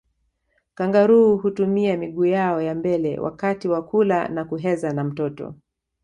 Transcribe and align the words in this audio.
Kangaroo 0.75 1.35
hutumia 1.37 1.97
miguu 1.97 2.25
yao 2.25 2.61
ya 2.61 2.75
mbele 2.75 3.19
wakati 3.19 3.67
wa 3.67 3.81
kula 3.81 4.27
na 4.27 4.45
kuheza 4.45 4.93
na 4.93 5.03
mtoto 5.03 5.55